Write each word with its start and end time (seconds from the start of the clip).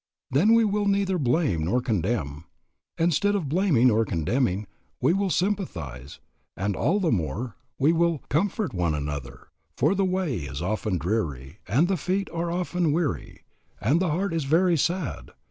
Then 0.31 0.55
we 0.55 0.65
will 0.65 0.87
neither 0.87 1.19
blame 1.19 1.65
nor 1.65 1.79
condemn. 1.79 2.45
Instead 2.97 3.35
of 3.35 3.47
blaming 3.47 3.91
or 3.91 4.03
condemning 4.03 4.65
we 4.99 5.13
will 5.13 5.29
sympathize, 5.29 6.19
and 6.57 6.75
all 6.75 6.99
the 6.99 7.11
more 7.11 7.55
we 7.77 7.93
will 7.93 8.23
"Comfort 8.27 8.73
one 8.73 8.95
another, 8.95 9.49
For 9.77 9.93
the 9.93 10.03
way 10.03 10.37
is 10.37 10.59
often 10.59 10.97
dreary, 10.97 11.59
And 11.67 11.87
the 11.87 11.97
feet 11.97 12.31
are 12.33 12.49
often 12.51 12.91
weary, 12.91 13.41
And 13.79 13.99
the 13.99 14.09
heart 14.09 14.33
is 14.33 14.45
very 14.45 14.75
sad. 14.75 15.33